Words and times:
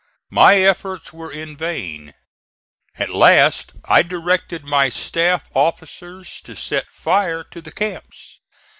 My 0.31 0.55
efforts 0.57 1.13
were 1.13 1.31
in 1.31 1.55
vain. 1.55 2.15
At 2.97 3.11
last 3.13 3.73
I 3.85 4.01
directed 4.01 4.63
my 4.63 4.89
staff 4.89 5.43
officers 5.53 6.41
to 6.41 6.55
set 6.55 6.87
fire 6.87 7.43
to 7.51 7.61
the 7.61 7.71
camps. 7.71 8.39